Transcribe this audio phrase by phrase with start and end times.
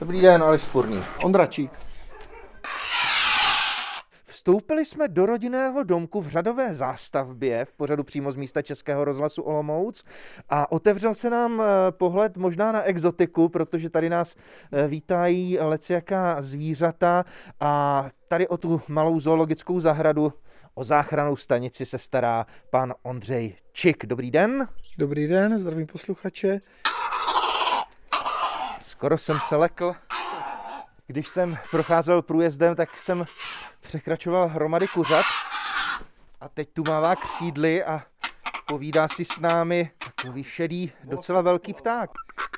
[0.00, 1.02] Dobrý den, Aleš Spurný.
[1.24, 1.70] Ondračík.
[4.26, 9.42] Vstoupili jsme do rodinného domku v řadové zástavbě v pořadu přímo z místa Českého rozhlasu
[9.42, 10.04] Olomouc
[10.48, 14.36] a otevřel se nám eh, pohled možná na exotiku, protože tady nás
[14.72, 17.24] eh, vítají lecijaká zvířata
[17.60, 20.32] a tady o tu malou zoologickou zahradu
[20.78, 24.06] O záchranou stanici se stará pan Ondřej Čik.
[24.06, 24.68] Dobrý den.
[24.98, 26.60] Dobrý den, zdravím posluchače.
[28.86, 29.94] Skoro jsem se lekl.
[31.06, 33.26] Když jsem procházel průjezdem, tak jsem
[33.80, 35.24] překračoval hromady kuřat.
[36.40, 38.02] A teď tu mává křídly a
[38.66, 42.10] povídá si s námi takový šedý, docela velký pták.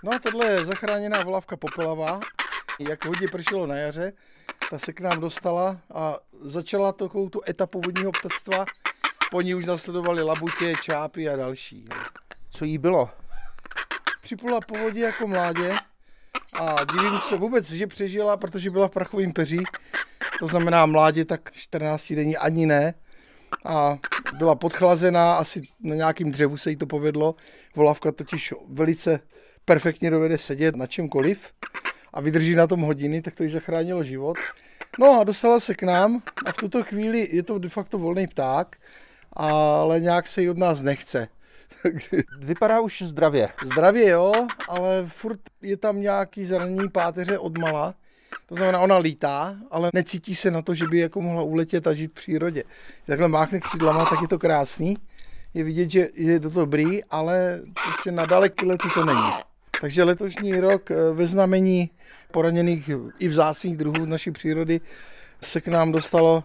[0.03, 2.21] No tohle je zachráněná volavka popelavá.
[2.79, 4.13] Jak hodně pršelo na jaře,
[4.71, 8.65] ta se k nám dostala a začala takovou tu etapu vodního ptactva.
[9.31, 11.89] Po ní už nasledovali labutě, čápy a další.
[12.51, 13.11] Co jí bylo?
[14.21, 15.77] Připlula po vodě jako mládě
[16.55, 19.59] a divím se vůbec, že přežila, protože byla v prachovém peří.
[20.39, 22.95] To znamená mládě tak 14 denní ani ne.
[23.65, 23.99] A
[24.39, 27.35] byla podchlazená, asi na nějakým dřevu se jí to povedlo.
[27.77, 29.21] Volavka totiž velice
[29.65, 31.39] perfektně dovede sedět na čemkoliv
[32.13, 34.37] a vydrží na tom hodiny, tak to jí zachránilo život.
[34.99, 38.27] No a dostala se k nám a v tuto chvíli je to de facto volný
[38.27, 38.77] pták,
[39.33, 41.29] ale nějak se jí od nás nechce.
[42.39, 43.49] Vypadá už zdravě.
[43.65, 44.33] Zdravě jo,
[44.69, 47.95] ale furt je tam nějaký zranění páteře od mala.
[48.47, 51.95] To znamená, ona lítá, ale necítí se na to, že by jako mohla uletět a
[51.95, 52.65] žít v přírodě.
[53.07, 54.97] Takhle máchne křídlama, tak je to krásný.
[55.55, 59.33] Je vidět, že je to dobrý, ale prostě na daleký lety to není.
[59.81, 61.91] Takže letošní rok eh, ve znamení
[62.33, 64.81] poraněných i vzácných druhů naší přírody
[65.41, 66.43] se k nám dostalo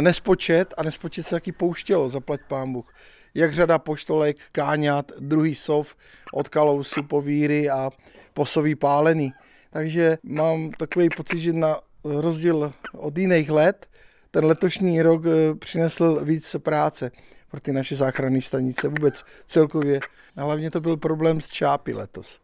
[0.00, 2.94] nespočet a nespočet se taky pouštělo, zaplať pán Bůh.
[3.34, 5.96] Jak řada poštolek, káňat, druhý sov
[6.32, 7.90] od kalousu, povíry a
[8.34, 9.32] posový pálený.
[9.70, 13.86] Takže mám takový pocit, že na rozdíl od jiných let,
[14.30, 17.10] ten letošní rok eh, přinesl víc práce
[17.50, 20.00] pro ty naše záchranné stanice, vůbec celkově.
[20.36, 22.40] A hlavně to byl problém s čápy letos.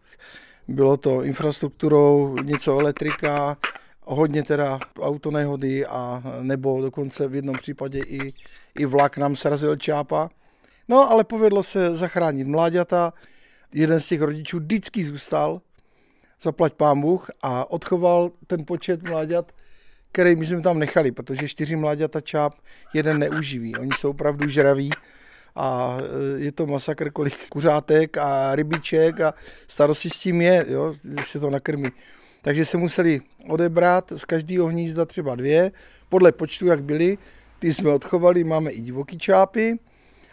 [0.69, 3.57] Bylo to infrastrukturou, něco elektrika,
[4.05, 8.33] hodně teda autonehody a nebo dokonce v jednom případě i,
[8.79, 10.31] i vlak nám srazil čápa.
[10.89, 13.13] No ale povedlo se zachránit mláďata,
[13.75, 15.61] jeden z těch rodičů vždycky zůstal,
[16.43, 19.53] zaplať pán Bůh a odchoval ten počet mláďat,
[20.13, 22.55] který my jsme tam nechali, protože čtyři mláďata čáp
[22.95, 23.77] jeden neuživí.
[23.77, 24.91] Oni jsou opravdu žraví
[25.57, 29.35] a e, je to masakr, kolik kuřátek a rybiček a
[29.67, 31.89] starosti s tím je, jo, když se to nakrmí.
[32.45, 35.73] Takže se museli odebrat z každého hnízda třeba dvě,
[36.09, 37.19] podle počtu, jak byly.
[37.59, 39.79] Ty jsme odchovali, máme i divoký čápy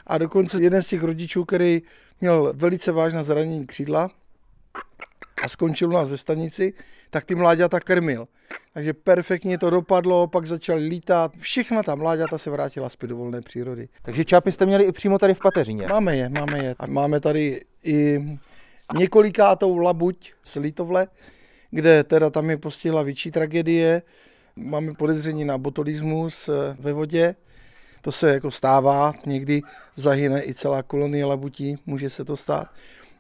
[0.07, 1.81] a dokonce jeden z těch rodičů, který
[2.21, 4.09] měl velice vážné zranění křídla,
[5.43, 6.73] a skončil u nás ve stanici,
[7.09, 8.27] tak ty mláďata krmil.
[8.73, 13.41] Takže perfektně to dopadlo, pak začal lítat, všechna ta mláďata se vrátila zpět do volné
[13.41, 13.89] přírody.
[14.01, 15.87] Takže čápy jste měli i přímo tady v Pateřině?
[15.87, 16.75] Máme je, máme je.
[16.79, 18.19] A máme tady i
[18.97, 21.07] několikátou labuť z Litovle,
[21.71, 24.01] kde teda tam je postihla větší tragédie.
[24.55, 27.35] Máme podezření na botulismus eh, ve vodě.
[28.01, 29.61] To se jako stává, někdy
[29.95, 32.67] zahyne i celá kolonie labutí, může se to stát.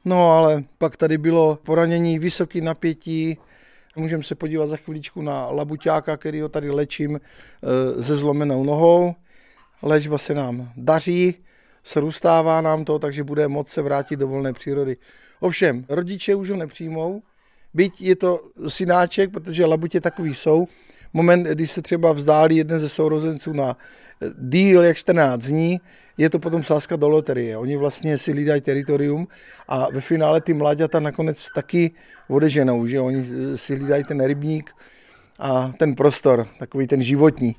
[0.05, 3.37] No ale pak tady bylo poranění, vysoké napětí,
[3.95, 9.15] Můžeme se podívat za chviličku na labuťáka, který ho tady léčím eh, se zlomenou nohou.
[9.81, 11.35] Léčba se nám daří,
[11.83, 14.97] srůstává nám to, takže bude moc se vrátit do volné přírody.
[15.39, 17.21] Ovšem, rodiče už ho nepřijmou,
[17.73, 20.67] byť je to synáček, protože labutě takový jsou,
[21.13, 23.77] moment, kdy se třeba vzdálí jeden ze sourozenců na
[24.37, 25.79] díl jak 14 dní,
[26.17, 27.57] je to potom sázka do loterie.
[27.57, 29.27] Oni vlastně si hlídají teritorium
[29.67, 31.91] a ve finále ty mláďata nakonec taky
[32.29, 33.23] odeženou, že oni
[33.57, 34.71] si hlídají ten rybník
[35.39, 37.55] a ten prostor, takový ten životní.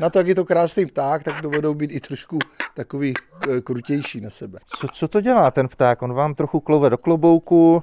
[0.00, 2.38] Na to, jak je to krásný pták, tak dovedou být i trošku
[2.74, 3.14] takový
[3.50, 4.58] eh, krutější na sebe.
[4.66, 6.02] Co, co to dělá ten pták?
[6.02, 7.82] On vám trochu klouve do klobouku,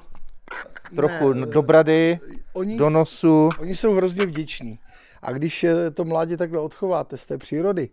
[0.96, 2.20] trochu ne, do brady,
[2.54, 3.50] oni, do nosu.
[3.60, 4.80] Oni jsou hrozně vděční.
[5.22, 7.90] A když to mládě takhle odchováte z té přírody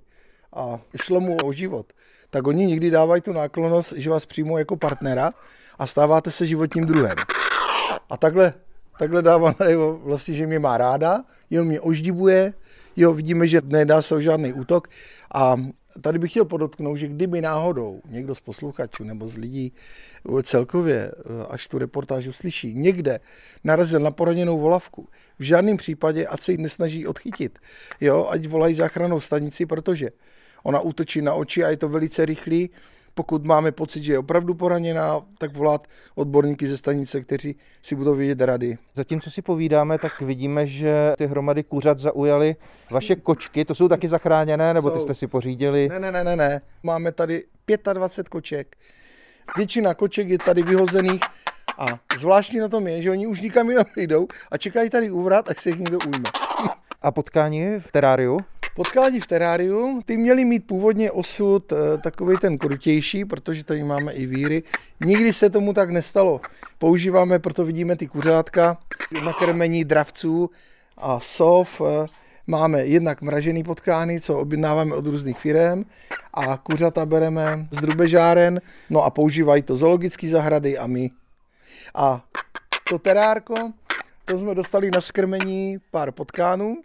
[0.56, 1.92] a šlo mu o život,
[2.30, 5.30] tak oni někdy dávají tu náklonost, že vás přijmou jako partnera
[5.78, 7.16] a stáváte se životním druhem.
[8.10, 8.54] A takhle,
[8.98, 12.54] takhle dává najevo vlastně, že mě má ráda, jenom mě oždivuje,
[12.96, 14.88] jo, vidíme, že nedá se o žádný útok
[15.34, 15.56] a
[16.00, 19.72] tady bych chtěl podotknout, že kdyby náhodou někdo z posluchačů nebo z lidí
[20.42, 21.12] celkově,
[21.48, 23.20] až tu reportáž uslyší, někde
[23.64, 25.08] narazil na poraněnou volavku,
[25.38, 27.58] v žádném případě, ať se ji nesnaží odchytit,
[28.00, 30.10] jo, ať volají záchranou stanici, protože
[30.62, 32.70] ona útočí na oči a je to velice rychlý,
[33.14, 38.14] pokud máme pocit, že je opravdu poraněná, tak volat odborníky ze stanice, kteří si budou
[38.14, 38.78] vědět rady.
[38.94, 42.56] Zatímco si povídáme, tak vidíme, že ty hromady kuřat zaujaly
[42.90, 43.64] vaše kočky.
[43.64, 45.88] To jsou taky zachráněné, nebo ty jste si pořídili?
[45.88, 46.60] Ne, ne, ne, ne, ne.
[46.82, 47.44] Máme tady
[47.92, 48.76] 25 koček.
[49.56, 51.20] Většina koček je tady vyhozených
[51.78, 51.86] a
[52.18, 55.62] zvláštní na tom je, že oni už nikam jinam nejdou a čekají tady úvrat, až
[55.62, 56.30] se jich někdo ujme.
[57.02, 58.40] A potkání v teráriu?
[58.74, 64.12] Potkání v teráriu, ty měli mít původně osud e, takový ten krutější, protože tady máme
[64.12, 64.62] i víry.
[65.04, 66.40] Nikdy se tomu tak nestalo.
[66.78, 68.78] Používáme, proto vidíme ty kuřátka
[69.24, 70.50] na krmení dravců
[70.96, 71.80] a sov.
[71.80, 72.06] E,
[72.46, 75.84] máme jednak mražený potkány, co objednáváme od různých firm
[76.34, 78.60] a kuřata bereme z drubežáren,
[78.90, 81.10] no a používají to zoologické zahrady a my.
[81.94, 82.24] A
[82.88, 83.54] to terárko,
[84.24, 86.76] to jsme dostali na skrmení pár potkánů,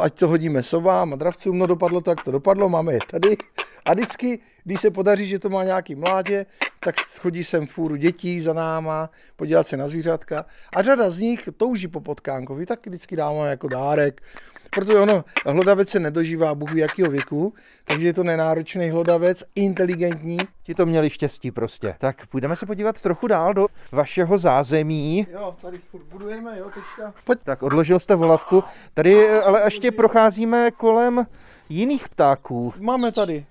[0.00, 3.36] ať to hodíme sovám a dravcům, no dopadlo to, jak to dopadlo, máme je tady.
[3.84, 6.46] A vždycky, když se podaří, že to má nějaký mládě,
[6.80, 10.46] tak chodí sem fůru dětí za náma, podívat se na zvířatka.
[10.76, 14.22] A řada z nich touží po potkánkovi, tak vždycky dáváme jako dárek
[14.70, 20.38] protože ono, hlodavec se nedožívá bohu jakého věku, takže je to nenáročný hlodavec, inteligentní.
[20.62, 21.94] Ti to měli štěstí prostě.
[21.98, 25.26] Tak půjdeme se podívat trochu dál do vašeho zázemí.
[25.32, 25.80] Jo, tady
[26.10, 27.14] budujeme, jo, teďka.
[27.24, 27.38] Pojď.
[27.44, 28.64] Tak odložil jste volavku.
[28.94, 31.26] Tady ale ještě procházíme kolem
[31.68, 32.74] jiných ptáků.
[32.80, 33.46] Máme tady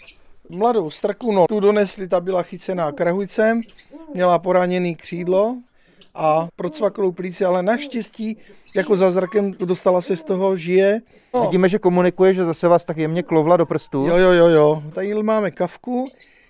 [0.49, 3.61] mladou strku, no, tu donesli, ta byla chycená krahujcem,
[4.13, 5.57] měla poraněný křídlo,
[6.15, 8.37] a procvaklou plíci, ale naštěstí
[8.75, 11.01] jako za zrakem dostala se z toho, žije.
[11.33, 11.41] No.
[11.41, 14.05] Vidíme, že komunikuje, že zase vás tak jemně klovla do prstů.
[14.05, 14.83] Jo, jo, jo, jo.
[14.93, 16.05] Tady máme kavku.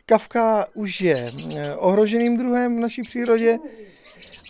[0.05, 1.27] Kavka už je
[1.57, 3.57] eh, ohroženým druhem v naší přírodě,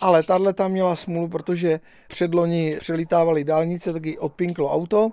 [0.00, 5.12] ale tahle tam měla smůlu, protože předloni přelítávali dálnice, taky odpinklo auto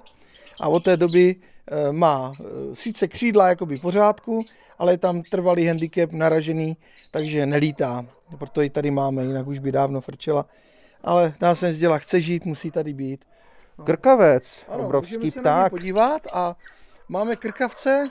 [0.61, 4.41] a od té doby eh, má eh, sice křídla jakoby pořádku,
[4.79, 6.77] ale je tam trvalý handicap naražený,
[7.11, 8.05] takže nelítá.
[8.37, 10.45] Proto ji tady máme, jinak už by dávno frčela.
[11.03, 13.25] Ale dá se dělat, chce žít, musí tady být.
[13.77, 13.85] No.
[13.85, 15.63] Krkavec, ano, obrovský se pták.
[15.63, 16.55] Na podívat a
[17.09, 18.05] máme krkavce,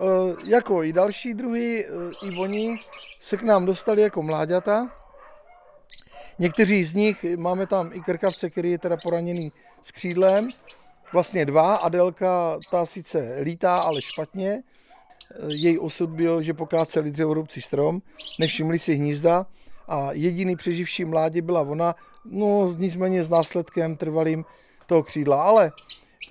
[0.00, 0.04] eh,
[0.48, 1.86] jako i další druhy,
[2.24, 2.76] i oni
[3.20, 4.86] se k nám dostali jako mláďata.
[6.38, 9.52] Někteří z nich, máme tam i krkavce, který je teda poraněný
[9.82, 10.48] s křídlem,
[11.12, 11.76] vlastně dva.
[11.76, 14.62] Adelka, ta sice lítá, ale špatně.
[15.46, 18.02] Její osud byl, že pokáceli dřevorubci strom,
[18.40, 19.46] nevšimli si hnízda
[19.88, 21.94] a jediný přeživší mládě byla ona,
[22.24, 24.44] no nicméně s následkem trvalým
[24.86, 25.42] toho křídla.
[25.42, 25.70] Ale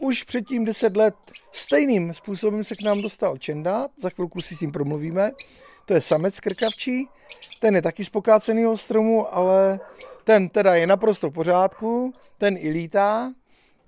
[0.01, 1.15] už předtím 10 let
[1.53, 5.31] stejným způsobem se k nám dostal čendát, za chvilku si s tím promluvíme.
[5.85, 7.09] To je samec krkavčí,
[7.61, 9.79] ten je taky z pokáceného stromu, ale
[10.23, 13.31] ten teda je naprosto v pořádku, ten i lítá,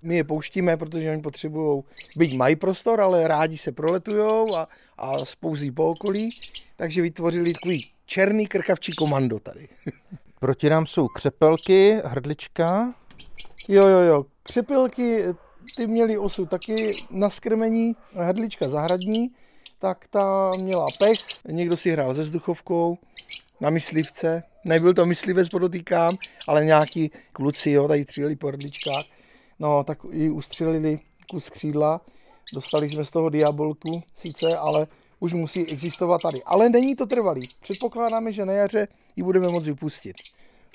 [0.02, 1.84] my je pouštíme, protože oni potřebují,
[2.16, 4.68] byť mají prostor, ale rádi se proletujou a,
[4.98, 6.30] a spouzí po okolí,
[6.78, 9.68] takže vytvořili takový černý krkavčí komando tady.
[10.40, 12.94] Proti nám jsou křepelky, hrdlička.
[13.70, 14.26] Jo, jo, jo.
[14.44, 15.24] Křepelky,
[15.78, 19.30] ty měly osu taky na skrmení, hrdlička zahradní,
[19.80, 22.98] tak ta měla pech, někdo si hrál se vzduchovkou
[23.62, 26.12] na myslivce, nebyl to myslivec, podotýkám,
[26.48, 29.19] ale nějaký kluci, jo, tady tříli po hrdličkách
[29.60, 31.00] No, tak ji ustřelili
[31.32, 32.02] kus křídla,
[32.56, 34.88] dostali jsme z toho diabolku sice, ale
[35.20, 36.44] už musí existovat tady.
[36.46, 37.42] Ale není to trvalý.
[37.62, 40.16] Předpokládáme, že na jaře ji budeme moci vypustit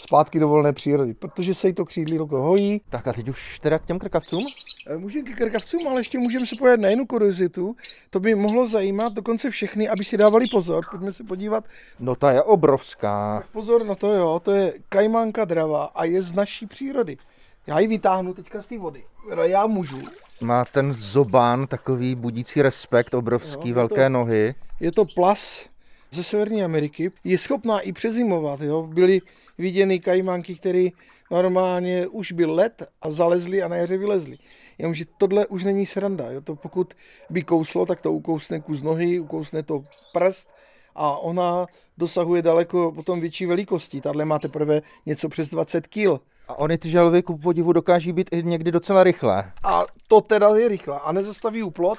[0.05, 2.81] zpátky do volné přírody, protože se jí to křídlílko hojí.
[2.91, 4.47] Tak a teď už teda k těm krkavcům?
[4.87, 7.77] Eh, můžeme k krkavcům, ale ještě můžeme se pojít na jinou kuriozitu.
[8.11, 10.85] To by mohlo zajímat dokonce všechny, aby si dávali pozor.
[10.91, 11.65] Pojďme se podívat.
[12.01, 13.39] No ta je obrovská.
[13.39, 14.41] Tak pozor na to, jo.
[14.45, 17.17] To je kajmanka drava a je z naší přírody.
[17.67, 19.05] Já ji vytáhnu teďka z té vody.
[19.43, 20.03] Já můžu.
[20.41, 24.55] Má ten zobán takový budící respekt, obrovský, jo, velké to, nohy.
[24.81, 25.67] Je to plas
[26.11, 27.11] ze Severní Ameriky.
[27.25, 28.61] Je schopná i přezimovat.
[28.61, 28.83] Jo.
[28.83, 29.21] Byly
[29.59, 30.89] viděny kajmanky, které
[31.31, 34.37] normálně už byl let a zalezly a na jaře vylezly.
[34.79, 36.31] Jenomže tohle už není sranda.
[36.31, 36.41] Jo.
[36.41, 36.95] To pokud
[37.31, 40.49] by kouslo, tak to ukousne kus nohy, ukousne to prst
[40.95, 41.67] a ona
[41.99, 44.01] dosahuje daleko potom větší velikosti.
[44.01, 46.21] Tahle má teprve něco přes 20 kg.
[46.49, 49.53] A oni ty želvy ku podivu dokáží být i někdy docela rychlé.
[49.63, 51.01] A to teda je rychle.
[51.01, 51.99] A nezastaví u plot,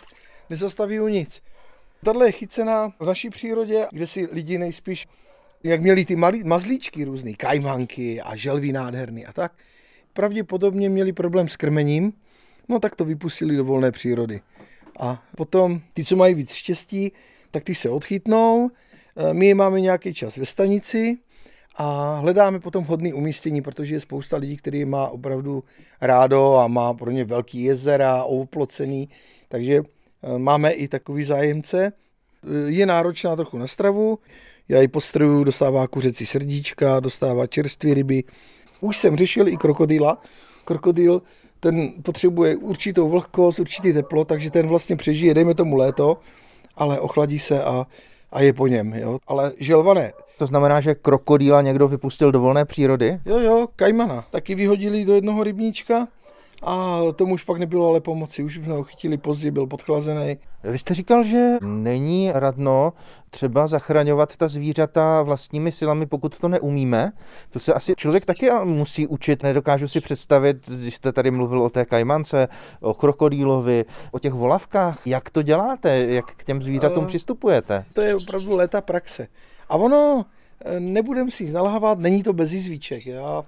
[0.49, 1.41] nezastaví u nic.
[2.03, 5.07] Tahle je chycená v naší přírodě, kde si lidi nejspíš,
[5.63, 9.51] jak měli ty malý, mazlíčky různý, kajmanky a želvy nádherný a tak,
[10.13, 12.13] pravděpodobně měli problém s krmením,
[12.69, 14.41] no tak to vypustili do volné přírody.
[14.99, 17.11] A potom ty, co mají víc štěstí,
[17.55, 18.69] tak ty se odchytnou,
[19.15, 21.17] e, my máme nějaký čas ve stanici,
[21.77, 25.63] a hledáme potom vhodné umístění, protože je spousta lidí, který má opravdu
[26.01, 29.09] rádo a má pro ně velký jezera, oplocený,
[29.47, 31.91] takže eh, máme i takový zájemce.
[32.65, 34.19] Je náročná trochu na stravu,
[34.69, 38.23] já ji postruju, dostává kuřecí srdíčka, dostává čerstvé ryby.
[38.81, 40.21] Už jsem řešil i krokodýla.
[40.65, 41.21] Krokodýl
[41.59, 46.17] ten potřebuje určitou vlhkost, určitý teplo, takže ten vlastně přežije, dejme tomu léto,
[46.77, 47.87] ale ochladí se a,
[48.31, 48.93] a je po něm.
[48.93, 49.19] Jo?
[49.27, 50.13] Ale želva ne.
[50.37, 53.19] To znamená, že krokodýla někdo vypustil do volné přírody?
[53.25, 54.25] Jo, jo, kajmana.
[54.31, 56.07] Taky vyhodili do jednoho rybníčka
[56.65, 58.43] a tomu už pak nebylo ale pomoci.
[58.43, 60.37] Už jsme ho chytili pozdě, byl podchlazený.
[60.63, 62.93] Vy jste říkal, že není radno
[63.29, 67.11] třeba zachraňovat ta zvířata vlastními silami, pokud to neumíme.
[67.49, 69.43] To se asi člověk taky musí učit.
[69.43, 72.47] Nedokážu si představit, když jste tady mluvil o té kajmance,
[72.81, 75.07] o krokodýlovi, o těch volavkách.
[75.07, 75.99] Jak to děláte?
[75.99, 77.85] Jak k těm zvířatům uh, přistupujete?
[77.95, 79.27] To je opravdu léta praxe.
[79.69, 80.25] A ono,
[80.65, 83.07] eh, nebudem si nalhávat, není to bez jízvíček.
[83.07, 83.43] Já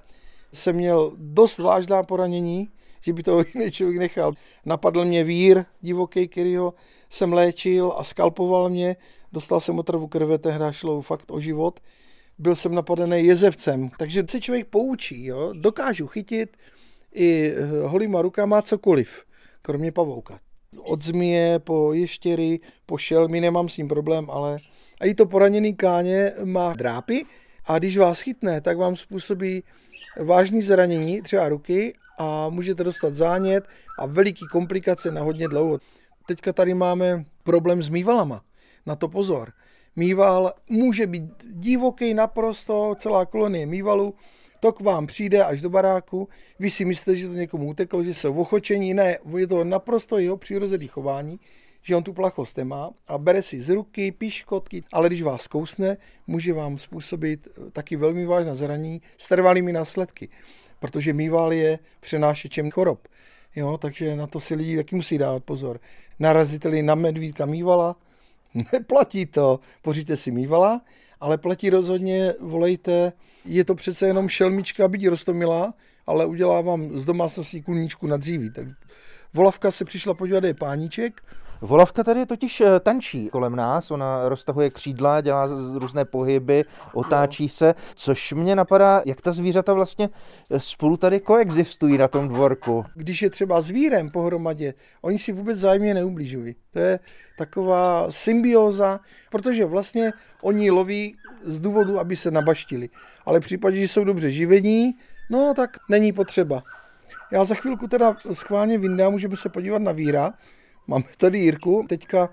[0.54, 2.70] jsem měl dost vážná poranění,
[3.02, 4.32] že by to jiný člověk nechal.
[4.66, 6.74] Napadl mě vír divoký, ho
[7.10, 8.96] jsem léčil a skalpoval mě.
[9.32, 11.80] Dostal jsem otravu krve, tehdy šlo fakt o život.
[12.38, 15.26] Byl jsem napadený jezevcem, takže se člověk poučí.
[15.26, 15.54] Jo?
[15.62, 16.58] Dokážu chytit
[17.14, 19.24] i eh, holýma rukama cokoliv,
[19.62, 20.40] kromě pavouka.
[20.80, 24.58] Od zmije po ještěry, po šelmy nemám s ním problém, ale
[25.02, 27.26] a i to poraněný káně má drápy
[27.66, 29.64] a když vás chytne, tak vám způsobí
[30.24, 33.64] vážný zranění, třeba ruky a můžete dostat zánět
[34.00, 35.80] a veliký komplikace na hodně dlouho.
[36.28, 38.42] Teďka tady máme problém s mývalama.
[38.86, 39.52] Na to pozor.
[39.96, 44.14] Mýval může být divoký naprosto, celá kolonie mývalu,
[44.60, 48.14] to k vám přijde až do baráku, vy si myslíte, že to někomu uteklo, že
[48.14, 51.40] jsou ochočení, ne, je to naprosto jeho přirozený chování,
[51.82, 55.98] že on tu plachost nemá a bere si z ruky, piškotky, ale když vás kousne,
[56.28, 60.30] může vám způsobit taky velmi vážné zranění s trvalými následky
[60.80, 63.08] protože mýval je přenášečem chorob.
[63.56, 65.80] Jo, takže na to si lidi taky musí dávat pozor.
[66.20, 67.96] Naraziteli na medvídka mývala,
[68.74, 70.82] neplatí to, poříte si mývala,
[71.20, 73.14] ale platí rozhodně, volejte,
[73.46, 75.74] je to přece jenom šelmička, byť rostomilá,
[76.08, 78.52] ale udělá vám z domácností kulníčku na dříví.
[78.52, 78.68] Tak
[79.34, 81.22] volavka se přišla podívat, je páníček,
[81.62, 87.76] Volavka tady totiž eh, tančí kolem nás, ona roztahuje křídla, dělá různé pohyby, otáčí se,
[87.96, 90.10] což mě napadá, jak ta zvířata vlastně
[90.50, 92.86] eh, spolu tady koexistují na tom dvorku.
[92.96, 96.56] Když je třeba zvírem pohromadě, oni si vůbec zájemně neubližují.
[96.74, 97.00] To je
[97.38, 99.00] taková symbioza,
[99.32, 100.12] protože vlastně
[100.42, 102.90] oni loví z důvodu, aby se nabaštili.
[103.26, 104.94] Ale v případě, že jsou dobře živení,
[105.30, 106.64] no tak není potřeba.
[107.32, 110.34] Já za chvilku teda schválně vyndám, můžeme se podívat na víra,
[110.88, 112.30] Máme tady Jirku, teďka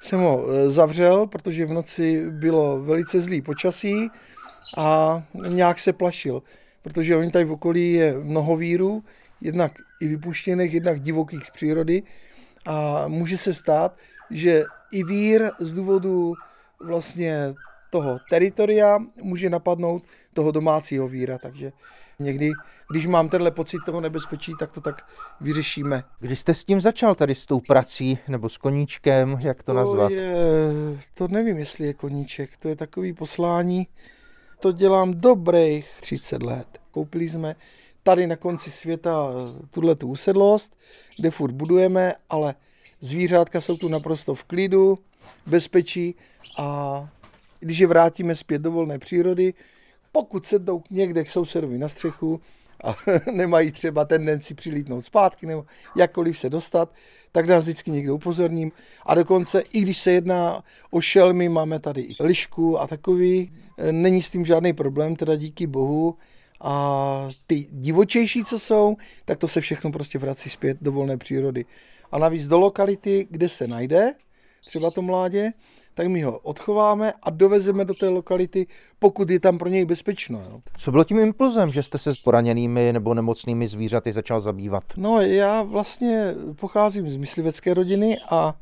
[0.00, 4.10] jsem ho e, zavřel, protože v noci bylo velice zlý počasí
[4.76, 6.42] a nějak se plašil,
[6.82, 9.04] protože oni tady v okolí je mnoho vírů,
[9.40, 12.02] jednak i vypuštěných, jednak divokých z přírody.
[12.66, 13.96] A může se stát,
[14.30, 16.34] že i vír z důvodu
[16.80, 17.54] vlastně
[17.90, 20.02] toho teritoria může napadnout
[20.32, 21.72] toho domácího víra, takže
[22.18, 22.50] někdy,
[22.90, 25.08] když mám tenhle pocit toho nebezpečí, tak to tak
[25.40, 26.02] vyřešíme.
[26.20, 29.78] Když jste s tím začal tady s tou prací nebo s koníčkem, jak to, to
[29.78, 30.10] nazvat?
[30.10, 30.34] Je,
[31.14, 33.86] to nevím, jestli je koníček, to je takový poslání.
[34.60, 36.66] To dělám dobrých 30 let.
[36.90, 37.56] Koupili jsme
[38.02, 39.32] tady na konci světa
[39.70, 40.76] tuhle tu usedlost,
[41.18, 42.54] kde furt budujeme, ale
[43.00, 44.98] zvířátka jsou tu naprosto v klidu,
[45.46, 46.14] bezpečí
[46.58, 47.08] a
[47.60, 49.54] když je vrátíme zpět do volné přírody,
[50.12, 52.40] pokud se jdou někde k sousedovi na střechu
[52.84, 52.96] a
[53.32, 56.94] nemají třeba tendenci přilítnout zpátky nebo jakkoliv se dostat,
[57.32, 58.72] tak nás vždycky někdo upozorním.
[59.06, 63.52] A dokonce, i když se jedná o šelmy, máme tady i lišku a takový,
[63.90, 66.14] není s tím žádný problém, teda díky bohu.
[66.60, 71.64] A ty divočejší, co jsou, tak to se všechno prostě vrací zpět do volné přírody.
[72.12, 74.14] A navíc do lokality, kde se najde,
[74.66, 75.52] třeba to mládě,
[75.98, 78.66] tak my ho odchováme a dovezeme do té lokality,
[78.98, 80.42] pokud je tam pro něj bezpečno.
[80.50, 80.60] Jo.
[80.76, 84.84] Co bylo tím impulzem, že jste se s poraněnými nebo nemocnými zvířaty začal zabývat?
[84.96, 88.54] No, já vlastně pocházím z myslivecké rodiny a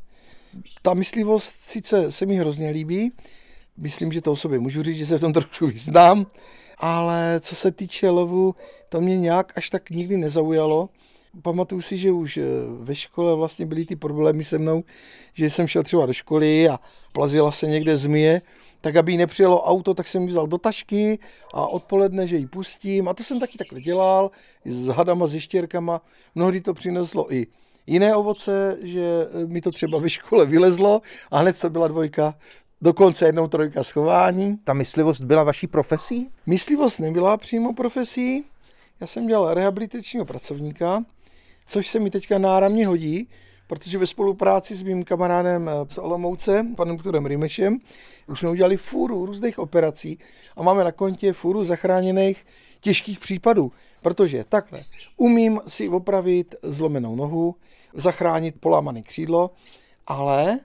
[0.83, 3.13] ta myslivost sice se mi hrozně líbí,
[3.77, 6.27] myslím, že to o sobě můžu říct, že se v tom trošku vyznám,
[6.79, 8.55] ale co se týče lovu,
[8.89, 10.89] to mě nějak až tak nikdy nezaujalo
[11.43, 12.43] pamatuju si, že už eh,
[12.81, 14.85] ve škole vlastně byly ty problémy se mnou,
[15.35, 16.81] že jsem šel třeba do školy a
[17.15, 18.43] plazila se někde zmije,
[18.81, 21.19] tak aby jí nepřijelo auto, tak jsem ji vzal do tašky
[21.55, 23.09] a odpoledne, že ji pustím.
[23.09, 24.31] A to jsem taky takhle dělal,
[24.65, 26.01] s hadama, s ještěrkama.
[26.35, 27.47] Mnohdy to přineslo i
[27.87, 32.35] jiné ovoce, že eh, mi to třeba ve škole vylezlo a hned to byla dvojka,
[32.81, 34.59] dokonce jednou trojka schování.
[34.65, 36.31] Ta myslivost byla vaší profesí?
[36.47, 38.45] Myslivost nebyla přímo profesí.
[39.01, 41.05] Já jsem dělal rehabilitačního pracovníka
[41.67, 43.29] což se mi teďka náramně hodí,
[43.67, 47.79] protože ve spolupráci s mým kamarádem eh, z Olomouce, panem doktorem Rimešem,
[48.29, 50.19] už jsme udělali fůru různých operací
[50.57, 52.47] a máme na kontě fůru zachráněných
[52.81, 54.81] těžkých případů, protože takhle
[55.17, 57.55] umím si opravit zlomenou nohu,
[57.95, 59.51] zachránit polámané křídlo,
[60.07, 60.61] ale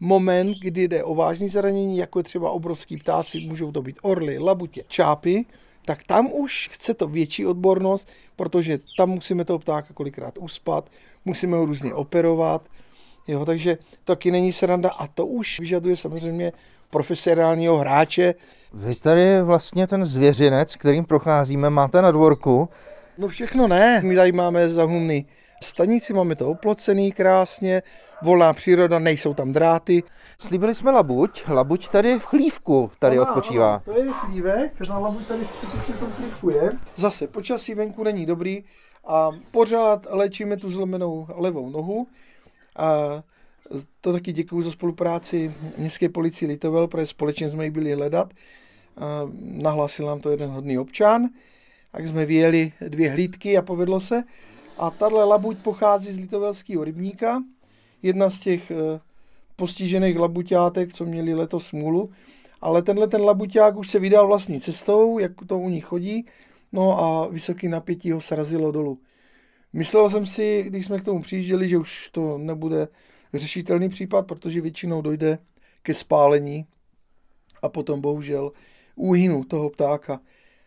[0.00, 4.38] moment, kdy jde o vážné zranění, jako je třeba obrovský ptáci, můžou to být orly,
[4.38, 5.44] labutě, čápy,
[5.86, 10.90] tak tam už chce to větší odbornost, protože tam musíme toho ptáka kolikrát uspat,
[11.24, 12.62] musíme ho různě operovat,
[13.28, 16.52] jo, takže to taky není sranda a to už vyžaduje samozřejmě
[16.90, 18.34] profesionálního hráče.
[18.72, 22.68] Vy tady vlastně ten zvěřinec, kterým procházíme, máte na dvorku.
[23.18, 25.26] No všechno ne, my tady máme zahumný
[25.62, 27.82] stanici, máme to oplocený krásně,
[28.22, 30.02] volná příroda, nejsou tam dráty.
[30.38, 33.74] Slíbili jsme labuť, labuť tady v chlívku tady Ano, odpočívá.
[33.74, 36.72] ano, to je chlívek, ta labuť tady skutečně v tom chlívku je.
[36.96, 38.64] Zase počasí venku není dobrý
[39.06, 42.06] a pořád léčíme tu zlomenou levou nohu.
[42.76, 43.22] A
[44.00, 48.34] to taky děkuji za spolupráci Městské policii Litovel, protože společně jsme ji byli hledat.
[48.96, 51.28] A nahlásil nám to jeden hodný občan.
[51.92, 54.22] Tak jsme vyjeli dvě hlídky a povedlo se.
[54.78, 57.42] A tahle labuť pochází z litovelského rybníka.
[58.02, 59.00] Jedna z těch eh,
[59.56, 62.10] postižených labuťátek, co měli letos smůlu.
[62.60, 66.26] Ale tenhle ten labuťák už se vydal vlastní cestou, jak to u nich chodí.
[66.72, 68.98] No a vysoký napětí ho srazilo dolů.
[69.72, 72.88] Myslel jsem si, když jsme k tomu přijížděli, že už to nebude
[73.34, 75.38] řešitelný případ, protože většinou dojde
[75.82, 76.66] ke spálení
[77.62, 78.52] a potom bohužel
[78.96, 80.20] úhynu toho ptáka.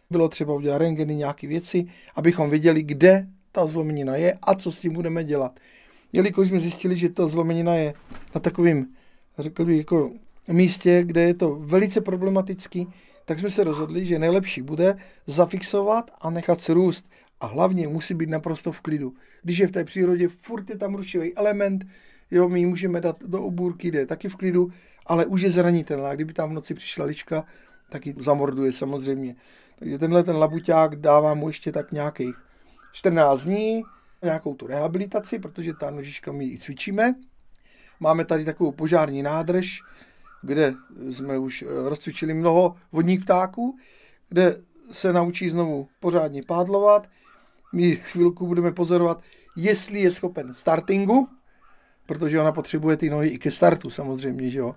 [0.09, 1.85] Bylo třeba udělat rengeny, nějaké věci,
[2.15, 5.59] abychom věděli, kde ta zlomenina je a co s tím budeme dělat.
[6.13, 7.93] Jelikož jsme zjistili, že ta zlomenina je
[8.35, 8.87] na takovým,
[9.39, 10.11] řekl bych, jako
[10.47, 12.87] místě, kde je to velice problematický,
[13.25, 14.95] tak jsme se rozhodli, že nejlepší bude
[15.27, 17.09] zafixovat a nechat se růst.
[17.41, 19.13] A hlavně musí být naprosto v klidu.
[19.43, 21.85] Když je v té přírodě, furt je tam rušivý element,
[22.31, 24.71] jo, my ji můžeme dát do obůrky, jde taky v klidu,
[25.05, 26.15] ale už je zranitelná.
[26.15, 27.45] Kdyby tam v noci přišla lička,
[27.89, 29.35] tak ji zamorduje samozřejmě.
[29.79, 32.35] Takže tenhle ten labuťák dává mu ještě tak nějakých
[32.91, 33.83] 14 dní,
[34.23, 37.15] nějakou tu rehabilitaci, protože ta nožička my ji cvičíme.
[37.99, 39.79] Máme tady takovou požární nádrž,
[40.41, 40.73] kde
[41.09, 43.77] jsme už eh, rozcvičili mnoho vodních ptáků,
[44.29, 47.09] kde se naučí znovu pořádně pádlovat.
[47.73, 49.21] My chvilku budeme pozorovat,
[49.55, 51.27] jestli je schopen startingu,
[52.05, 54.75] protože ona potřebuje ty nohy i ke startu samozřejmě, že jo.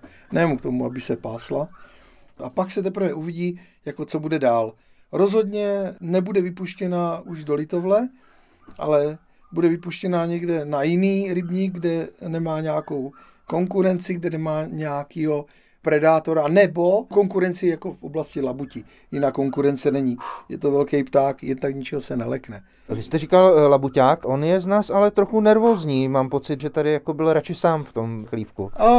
[0.57, 1.69] K tomu, aby se pásla.
[2.37, 4.73] A pak se teprve uvidí, jako co bude dál.
[5.13, 8.09] Rozhodně nebude vypuštěna už do Litovle,
[8.77, 9.17] ale
[9.51, 13.11] bude vypuštěna někde na jiný rybník, kde nemá nějakou
[13.47, 15.45] konkurenci, kde nemá nějakého
[15.81, 18.83] predátora, nebo konkurenci jako v oblasti labuti.
[19.11, 20.17] Jiná konkurence není.
[20.49, 22.63] Je to velký pták, jen tak ničeho se nelekne.
[22.89, 26.07] Vy jste říkal eh, labuťák, on je z nás ale trochu nervózní.
[26.09, 28.71] Mám pocit, že tady jako byl radši sám v tom chlívku.
[28.75, 28.89] A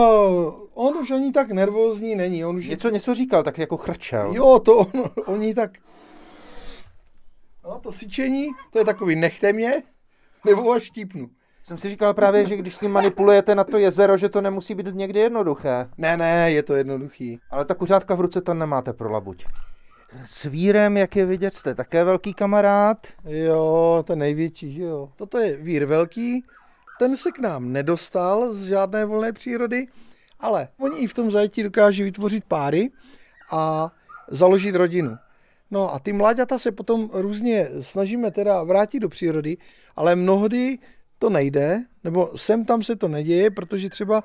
[0.74, 2.44] on už ani tak nervózní není.
[2.44, 4.32] On už Něco, něco říkal, tak jako chrčel.
[4.34, 4.88] Jo, to on,
[5.26, 5.70] oni tak...
[7.64, 9.82] No, to syčení, to je takový nechte mě,
[10.44, 11.30] nebo až štípnu.
[11.62, 14.74] Jsem si říkal právě, že když s ním manipulujete na to jezero, že to nemusí
[14.74, 15.88] být někdy jednoduché.
[15.98, 17.38] Ne, ne, je to jednoduchý.
[17.50, 19.44] Ale ta kuřátka v ruce to nemáte pro labuť.
[20.24, 23.06] S vírem, jak je vidět, jste také velký kamarád.
[23.24, 25.08] Jo, ten největší, že jo.
[25.16, 26.44] Toto je vír velký,
[26.98, 29.86] ten se k nám nedostal z žádné volné přírody,
[30.40, 32.90] ale oni i v tom zajetí dokáží vytvořit páry
[33.50, 33.92] a
[34.28, 35.16] založit rodinu.
[35.74, 39.56] No a ty mláďata se potom různě snažíme teda vrátit do přírody,
[39.96, 40.78] ale mnohdy
[41.18, 44.24] to nejde, nebo sem tam se to neděje, protože třeba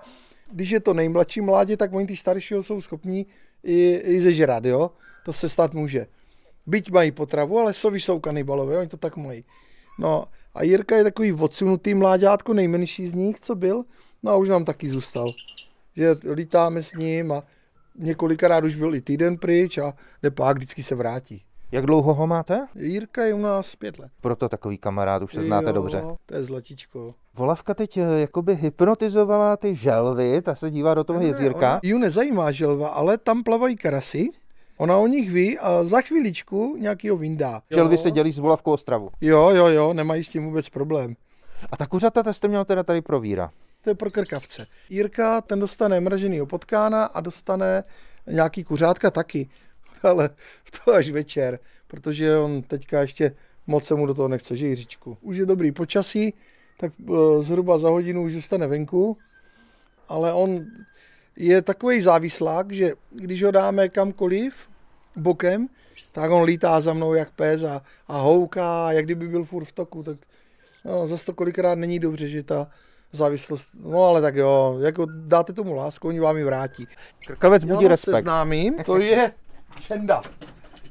[0.51, 3.27] když je to nejmladší mládě, tak oni ty staršího jsou schopní
[3.63, 4.91] i, i zežrat, jo.
[5.25, 6.07] To se stát může.
[6.65, 9.45] Byť mají potravu, ale sovi jsou kanibalové, oni to tak mají.
[9.99, 13.83] No a Jirka je takový odsunutý mláďátko, nejmenší z nich, co byl,
[14.23, 15.31] no a už nám taky zůstal.
[15.95, 17.43] Že lítáme s ním a
[17.99, 21.43] několikrát už byl i týden pryč a jde pak, vždycky se vrátí.
[21.71, 22.67] Jak dlouho ho máte?
[22.75, 24.11] Jirka je u nás pět let.
[24.21, 26.03] Proto takový kamarád, už se znáte jo, dobře.
[26.25, 27.13] To je zlatičko.
[27.35, 31.79] Volavka teď eh, jakoby hypnotizovala ty želvy, ta se dívá do toho jezírka.
[31.83, 34.29] Ji nezajímá želva, ale tam plavají karasy.
[34.77, 37.61] Ona o nich ví a za chviličku nějakýho vyndá.
[37.71, 39.09] Želvy se dělí s volavkou ostravu.
[39.21, 41.15] Jo, jo, jo, nemají s tím vůbec problém.
[41.71, 43.51] A ta kuřata ta jste měl teda tady pro víra.
[43.83, 44.65] To je pro krkavce.
[44.89, 47.83] Jirka, ten dostane mraženýho potkána a dostane
[48.27, 49.49] nějaký kuřátka taky.
[50.03, 50.29] Ale
[50.85, 53.35] to až večer, protože on teďka ještě
[53.67, 55.17] moc se mu do toho nechce, že Jiříčku.
[55.21, 56.33] Už je dobrý počasí,
[56.77, 57.13] tak eh,
[57.43, 59.17] zhruba za hodinu už zůstane venku,
[60.07, 60.65] ale on
[61.35, 64.55] je takový závislák, že když ho dáme kamkoliv
[65.15, 65.67] bokem,
[66.11, 69.71] tak on lítá za mnou jak pes a, a houká, jak kdyby byl furt v
[69.71, 70.17] toku, tak
[70.85, 72.67] no, zase to kolikrát není dobře, že ta
[73.11, 73.69] závislost.
[73.83, 76.87] No ale tak jo, jako dáte tomu lásku, oni vám ji vrátí.
[77.27, 78.15] Krkavec budí Já respekt.
[78.15, 79.31] seznámím, to je
[79.79, 80.21] Čenda.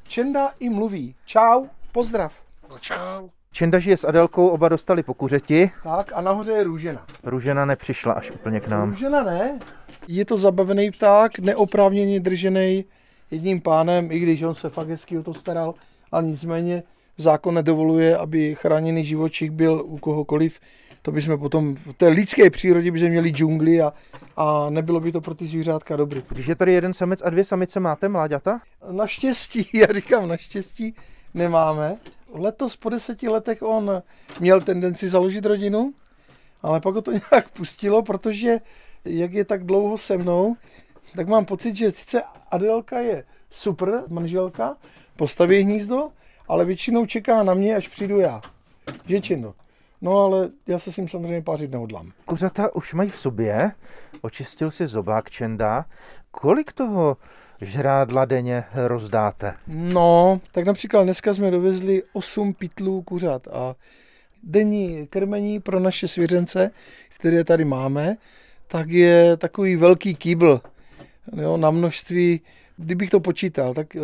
[0.09, 1.15] Čenda i mluví.
[1.27, 2.33] Čau, pozdrav.
[2.71, 3.29] No, čau.
[3.53, 5.71] Čenda žije s Adelkou, oba dostali po kuřeti.
[5.85, 7.07] Tak a nahoře je růžena.
[7.25, 8.91] Růžena nepřišla až úplně k nám.
[8.91, 9.59] Růžena ne.
[10.09, 12.85] Je to zabavený pták, neoprávněně držený
[13.31, 15.75] jedním pánem, i když on se fakt hezky o to staral,
[16.13, 16.83] ale nicméně
[17.19, 20.61] zákon nedovoluje, aby chráněný živočich byl u kohokoliv.
[21.03, 23.93] To bychom potom v té lidské přírodě bychom měli džungli a,
[24.37, 26.23] a nebylo by to pro ty zvířátka dobrý.
[26.29, 28.61] Když je tady jeden samec a dvě samice, máte mláďata?
[28.91, 30.95] Naštěstí, já říkám naštěstí,
[31.35, 31.97] nemáme.
[32.33, 34.03] Letos po deseti letech on
[34.41, 35.93] měl tendenci založit rodinu,
[36.63, 38.59] ale pak ho to nějak pustilo, protože
[39.05, 40.57] jak je tak dlouho se mnou,
[41.17, 44.77] tak mám pocit, že sice Adelka je super manželka,
[45.17, 46.11] postaví hnízdo,
[46.49, 48.41] ale většinou čeká na mě, až přijdu já.
[49.07, 49.55] Děčino.
[50.01, 52.13] No ale já se s ním samozřejmě pářit nehodlám.
[52.25, 53.73] Kuřata už mají v sobě,
[54.21, 55.85] očistil si zobák Čenda.
[56.31, 57.17] Kolik toho
[57.61, 59.55] žrádla denně rozdáte?
[59.67, 63.75] No, tak například dneska jsme dovezli 8 pytlů kuřat a
[64.43, 66.71] denní krmení pro naše svěřence,
[67.19, 68.17] které tady máme,
[68.67, 70.61] tak je takový velký kýbl
[71.37, 72.41] jo, na množství,
[72.77, 74.01] kdybych to počítal, tak eh,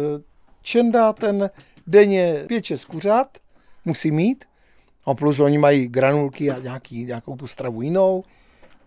[0.62, 1.50] Čenda ten
[1.86, 3.38] denně 5-6 kuřat
[3.84, 4.44] musí mít,
[5.06, 8.24] a plus oni mají granulky a nějaký, nějakou tu stravu jinou,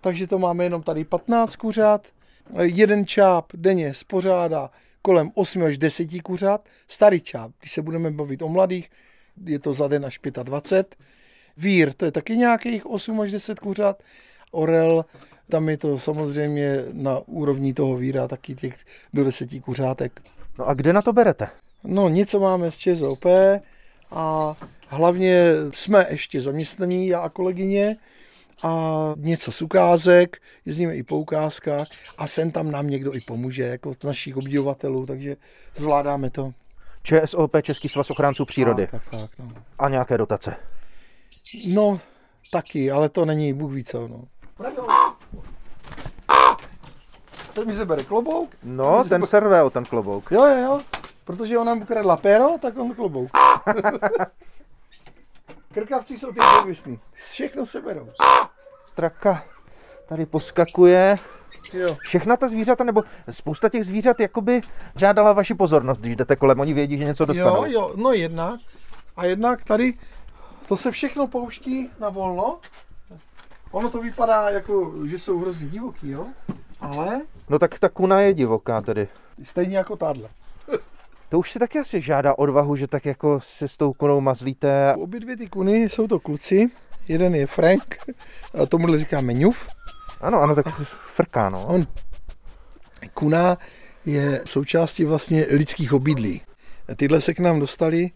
[0.02, 2.08] takže to máme jenom tady 15 kuřat,
[2.62, 4.70] jeden čáp denně spořádá
[5.02, 6.70] kolem 8 až 10 kuřat.
[6.88, 8.90] Starý čáp, když se budeme bavit o mladých,
[9.46, 10.96] je to za den až 25.
[11.58, 14.04] Vír, to je taky nějakých 8 až 10 kuřat.
[14.52, 15.06] Orel,
[15.50, 18.76] tam je to samozřejmě na úrovni toho víra taky těch
[19.14, 20.22] do 10 kuřátek.
[20.60, 21.50] No a kde na to berete?
[21.84, 23.26] No, něco máme z ČSOP
[24.12, 24.54] a
[24.88, 25.42] hlavně
[25.74, 27.96] jsme ještě zaměstnaní, já a kolegyně,
[28.64, 31.88] a něco z ukázek, jezdíme i po ukázkách
[32.18, 35.36] a sem tam nám někdo i pomůže, jako z našich obdivovatelů, takže
[35.76, 36.54] zvládáme to.
[37.04, 38.88] ČSOP, Český svaz ochránců přírody.
[38.92, 39.52] Tak, tak, tak, no.
[39.80, 40.56] A nějaké dotace.
[41.74, 42.00] no,
[42.52, 44.24] taky, ale to není Bůh ví co, no.
[47.54, 48.50] Teď mi se bere klobouk.
[48.64, 50.32] No, ten serveo, ten klobouk.
[50.32, 50.82] Jo, jo, jo.
[51.28, 53.30] Protože ona mu kradla péro, tak on klobouk.
[55.74, 57.00] Krkavci jsou ty závislí.
[57.14, 58.10] Všechno se berou.
[58.86, 59.44] Straka
[60.08, 61.16] tady poskakuje.
[61.74, 61.88] Jo.
[62.02, 64.62] Všechna ta zvířata, nebo spousta těch zvířat, jakoby
[64.96, 67.66] žádala vaši pozornost, když jdete kolem, oni vědí, že něco dostanou.
[67.66, 68.60] Jo, jo, no jednak.
[69.18, 69.94] A jednak tady
[70.68, 72.60] to se všechno pouští na volno.
[73.72, 76.26] Ono to vypadá jako, že jsou hrozně divoký, jo?
[76.82, 79.08] Ale No tak ta kuna je divoká tedy.
[79.44, 80.30] stejně jako tahle.
[81.30, 84.96] To už si taky asi žádá odvahu, že tak jako se s tou kunou mazlíte.
[84.96, 86.70] Obě dvě ty kuny jsou to kluci.
[87.08, 87.96] Jeden je Frank,
[88.62, 89.68] a tomuhle říkáme ňuf.
[90.22, 90.66] Ano, ano, tak
[91.08, 91.66] frká, no.
[91.66, 91.88] On,
[93.14, 93.58] kuna
[94.06, 96.42] je součástí vlastně lidských obydlí.
[96.96, 98.12] Tyhle se k nám dostali,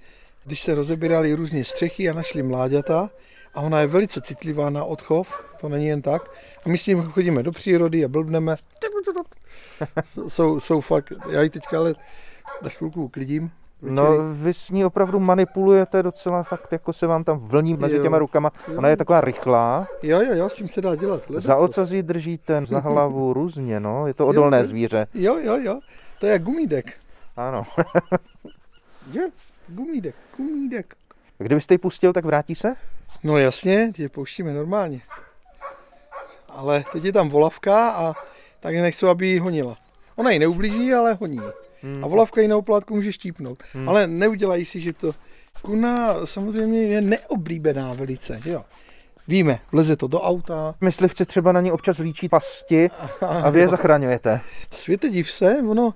[0.46, 3.10] když se rozebírali různě střechy a našli mláďata
[3.54, 6.32] a ona je velice citlivá na odchov, to není jen tak.
[6.66, 8.56] A my s ním chodíme do přírody a blbneme.
[10.28, 11.96] Jsou, jsou fakt, já ji teďka ale
[12.64, 13.52] za chvilku uklidím.
[13.82, 18.04] No, vy s ní opravdu manipulujete docela fakt, jako se vám tam vlní mezi Jo.
[18.04, 18.52] těma rukama.
[18.78, 19.88] Ona je taková rychlá.
[20.04, 21.30] Jo, jo, jo, s tím se dá dělat.
[21.30, 21.44] ledacos.
[21.44, 24.08] Za ocazí držíte, za hlavu různě, no.
[24.08, 24.66] Je to odolné jo.
[24.66, 25.08] zvíře.
[25.14, 25.80] Jo, jo, jo,
[26.20, 26.94] to je gumídek.
[27.38, 27.64] Ano.
[29.12, 29.30] Jo,
[29.68, 30.96] gumídek, gumídek.
[31.38, 32.76] Kdybyste ji pustil, tak vrátí se?
[33.24, 35.02] No jasně, tě pouštíme normálně.
[36.50, 38.14] Ale teď je tam volavka a
[38.60, 39.78] tak nechci, aby ji honila.
[40.22, 41.36] Ona ji neublíží, ale honí.
[41.36, 42.02] ji.
[42.04, 43.64] A volavka ji na oplátku může štípnout.
[43.88, 45.16] Ale neudělají si, že to...
[45.62, 48.64] Kuna samozřejmě je neoblíbená velice, jo.
[49.28, 50.76] Víme, vleze to do auta.
[50.82, 52.90] Myslivci třeba na ní občas líčí pasti
[53.22, 54.42] a vy je zachraňujete.
[54.72, 55.94] Světe div se, ono,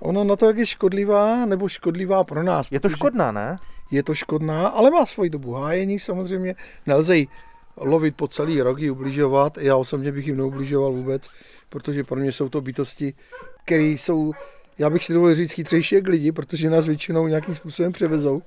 [0.00, 2.68] ono na to, jak je škodlivá, nebo škodlivá pro nás.
[2.70, 3.56] Je to škodná, ne?
[3.90, 6.54] je to škodná, ale má svoji dobu hájení samozřejmě.
[6.86, 7.28] Nelze ji
[7.76, 9.58] lovit po celý rok, ji ubližovat.
[9.58, 11.22] Já osobně bych jim neubližoval vůbec,
[11.68, 13.14] protože pro mě jsou to bytosti,
[13.64, 14.32] které jsou,
[14.78, 18.42] já bych si dovolil říct, chytřejší jak lidi, protože nás většinou nějakým způsobem převezou.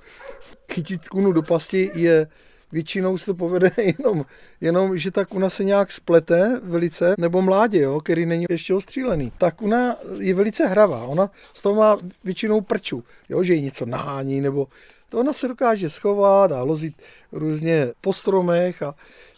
[0.73, 2.27] Chytit kunu do pasti je
[2.71, 4.25] většinou se to povede jenom,
[4.61, 9.31] jenom, že ta kuna se nějak splete velice, nebo mládě, jo, který není ještě ostřílený.
[9.37, 13.85] Ta kuna je velice hravá, ona z toho má většinou prču, jo, že ji něco
[13.85, 14.67] nahání, nebo
[15.09, 16.95] to ona se dokáže schovat a lozit
[17.31, 18.95] různě po stromech a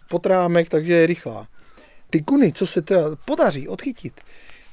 [0.10, 1.48] po trámech, takže je rychlá.
[2.10, 4.22] Ty kuny, co se teda podaří odchytit,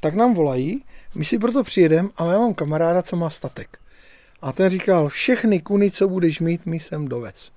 [0.00, 0.84] tak nám volají,
[1.14, 3.78] my si proto přijedeme a já mám kamaráda, co má statek.
[4.42, 7.52] A ten říkal, všechny kuny, co budeš mít, mi sem dovez.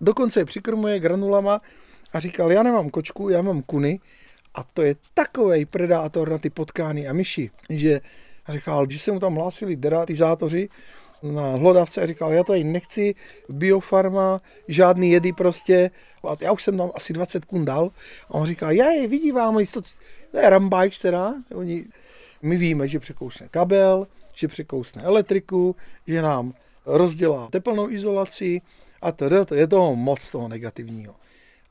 [0.00, 1.60] Dokonce je přikrmuje granulama
[2.12, 4.00] a říkal, já nemám kočku, já mám kuny
[4.54, 8.00] a to je takový predátor na ty potkány a myši, že
[8.48, 10.68] říkal, že se mu tam hlásili deratizátoři
[11.22, 13.14] na hlodavce a říkal, já tady nechci
[13.48, 15.90] biofarma, žádný jedy prostě.
[16.28, 17.90] A já už jsem tam asi 20 kun dal
[18.28, 19.82] a on říká, je, vidí vám, to,
[20.30, 21.84] to je Rambikes teda, oni,
[22.42, 26.54] my víme, že překousne kabel, že překousne elektriku, že nám
[26.86, 28.60] rozdělá teplnou izolaci
[29.02, 31.14] a teda, to je toho moc toho negativního.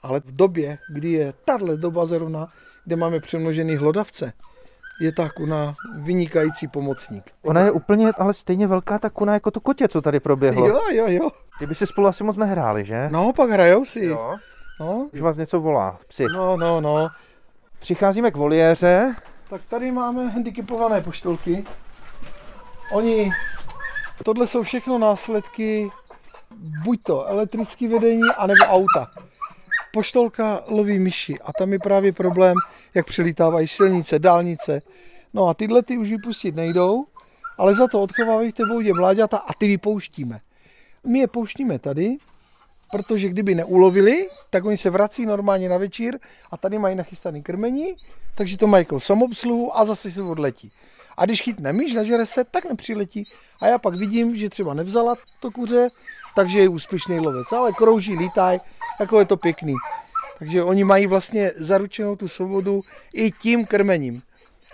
[0.04, 2.54] Ale v době, kdy je tahle doba zrovna,
[2.86, 4.34] kde máme přemnožený hlodavce,
[5.02, 7.24] je ta kuna vynikající pomocník.
[7.42, 10.68] Ona je úplně ale stejně velká ta kuna jako to kotě, co tady proběhlo.
[10.68, 11.30] Jo, jo, jo.
[11.60, 13.10] Ty by si spolu asi moc nehráli, že?
[13.12, 14.06] No, pak hrajou si.
[14.06, 14.36] Jo.
[14.80, 16.26] No, Už vás něco volá, psi.
[16.34, 17.10] no, no, no.
[17.80, 19.16] Přicházíme k voliéře.
[19.50, 21.64] Tak tady máme handicapované poštolky.
[22.94, 23.32] Oni,
[24.24, 25.90] tohle jsou všechno následky
[26.84, 29.08] buď to elektrické vedení, anebo auta.
[29.94, 32.56] Poštolka loví myši a tam je právě problém,
[32.94, 34.82] jak přelítávají silnice, dálnice.
[35.34, 37.06] No a tyhle ty už vypustit nejdou,
[37.58, 40.40] ale za to odchovávají v té boudě mláďata a ty vypouštíme.
[41.04, 42.18] My je pouštíme tady,
[42.92, 46.20] protože kdyby neulovili, tak oni se vrací normálně na večír
[46.52, 47.96] a tady mají nachystaný krmení,
[48.36, 50.72] takže to mají jako samobsluhu a zase se odletí.
[51.18, 53.28] A když chytne myš, nažere se, tak nepřiletí.
[53.62, 55.90] A já pak vidím, že třeba nevzala to kuře,
[56.36, 57.52] takže je úspěšný lovec.
[57.52, 58.60] Ale krouží, lítaj,
[59.20, 59.76] je to pěkný.
[60.40, 62.82] Takže oni mají vlastně zaručenou tu svobodu
[63.14, 64.22] i tím krmením.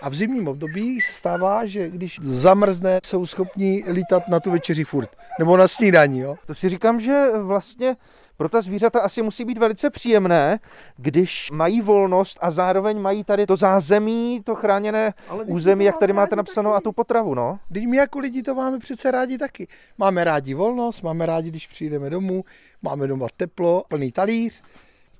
[0.02, 4.84] A v zimním období se stává, že když zamrzne, jsou schopni lítat na tu večeři
[4.84, 5.08] furt.
[5.38, 6.36] Nebo na snídaní, jo.
[6.46, 7.96] To si říkám, že vlastně
[8.38, 10.58] pro ta zvířata asi musí být velice příjemné,
[10.96, 15.98] když mají volnost a zároveň mají tady to zázemí, to chráněné Ale území, to jak
[15.98, 16.68] tady máte taky.
[16.74, 17.58] a tu potravu, no.
[17.72, 19.68] Teď my jako lidi to máme přece rádi taky.
[19.98, 22.44] Máme rádi volnost, máme rádi, když přijdeme domů,
[22.82, 24.62] máme doma teplo, plný talíř,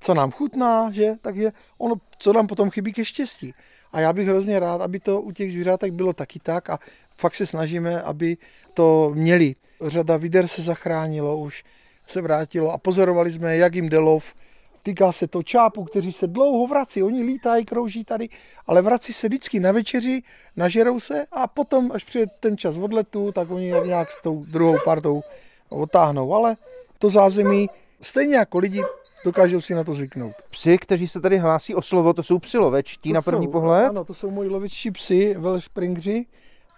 [0.01, 1.15] co nám chutná, že?
[1.21, 3.53] Takže ono, co nám potom chybí ke štěstí.
[3.93, 6.79] A já bych hrozně rád, aby to u těch zvířátek bylo taky tak a
[7.17, 8.37] fakt se snažíme, aby
[8.75, 9.55] to měli.
[9.87, 11.65] Řada vider se zachránilo už,
[12.09, 14.35] se vrátilo a pozorovali jsme, jak jim jde lov.
[14.83, 17.03] Týká se to čápů, kteří se dlouho vrací.
[17.03, 18.29] Oni lítají, krouží tady,
[18.67, 20.23] ale vrací se vždycky na večeři,
[20.57, 24.77] nažerou se a potom, až přijde ten čas odletu, tak oni nějak s tou druhou
[24.85, 25.21] partou
[25.69, 26.35] otáhnou.
[26.35, 26.57] Ale
[26.99, 27.69] to zázemí,
[28.01, 28.83] stejně jako lidi,
[29.25, 30.33] dokážou si na to zvyknout.
[30.51, 33.53] Psi, kteří se tady hlásí o slovo, to jsou psi lovečtí To na první jsou,
[33.53, 33.89] pohled.
[33.89, 36.27] Ano, to jsou moji lovičtí psy, velšpringři.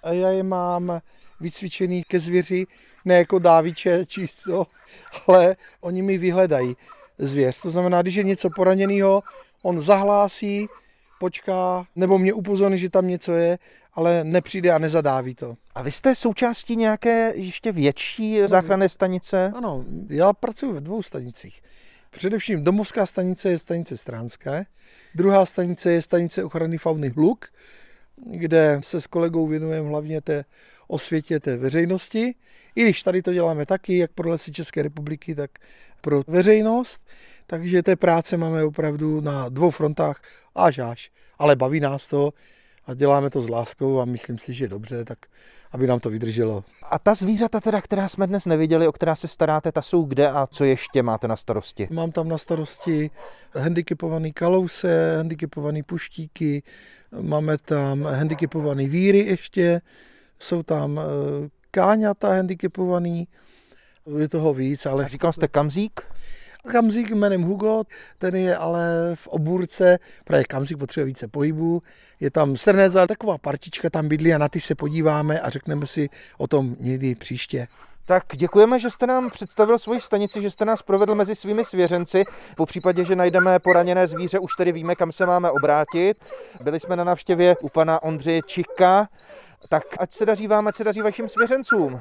[0.02, 1.00] A já je mám
[1.40, 2.66] vycvičený ke zvěři,
[3.04, 4.66] ne jako dáviče čisto,
[5.26, 6.76] ale oni mi vyhledají
[7.18, 7.60] zvěř.
[7.60, 9.22] To znamená, když je něco poraněného,
[9.62, 10.68] on zahlásí,
[11.20, 13.58] počká, nebo mě upozorní, že tam něco je,
[13.94, 15.56] ale nepřijde a nezadáví to.
[15.74, 19.52] A vy jste součástí nějaké ještě větší záchranné stanice?
[19.54, 21.62] Ano, já pracuji ve dvou stanicích.
[22.10, 24.66] Především domovská stanice je stanice Stránské,
[25.14, 27.46] druhá stanice je stanice ochrany fauny Hluk,
[28.26, 30.44] kde se s kolegou věnujeme hlavně té
[30.88, 32.34] osvětě té veřejnosti.
[32.74, 35.50] I když tady to děláme taky, jak pro lesy České republiky, tak
[36.00, 37.00] pro veřejnost.
[37.46, 40.22] Takže té práce máme opravdu na dvou frontách
[40.54, 41.10] až až.
[41.38, 42.32] Ale baví nás to
[42.86, 45.18] a děláme to s láskou a myslím si, že dobře, tak
[45.72, 46.64] aby nám to vydrželo.
[46.90, 50.30] A ta zvířata teda, která jsme dnes neviděli, o která se staráte, ta jsou kde
[50.30, 51.88] a co ještě máte na starosti?
[51.90, 53.10] Mám tam na starosti
[53.54, 56.62] handicapovaný kalouse, handicapovaný puštíky,
[57.20, 59.80] máme tam handicapovaný víry ještě,
[60.38, 63.28] jsou tam eh, káňata handicapovaný,
[64.18, 66.06] je toho víc, ale Říkal jste kamzík?
[66.68, 67.82] Kamzík jménem Hugo,
[68.18, 71.82] ten je ale v obůrce, právě Kamzík potřebuje více pohybu,
[72.20, 76.08] je tam srneza, taková partička tam bydlí a na ty se podíváme a řekneme si
[76.38, 77.68] o tom někdy příště.
[78.06, 82.24] Tak děkujeme, že jste nám představil svoji stanici, že jste nás provedl mezi svými svěřenci.
[82.56, 86.16] Po případě, že najdeme poraněné zvíře, už tedy víme, kam se máme obrátit.
[86.62, 89.08] Byli jsme na návštěvě u pana Ondřeje Čika.
[89.68, 92.00] Tak ať se daří vám, ať se daří vašim svěřencům.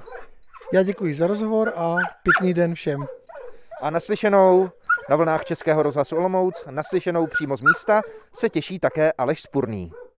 [0.74, 3.06] Já děkuji za rozhovor a pěkný den všem.
[3.82, 4.70] A naslyšenou
[5.10, 8.02] na vlnách Českého rozhlasu Olomouc, naslyšenou přímo z místa,
[8.34, 9.92] se těší také Aleš Spurný.